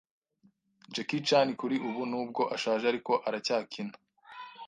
[0.93, 3.93] Jackie Chan kuri ubu n’ubwo ashaje ariko aracyakina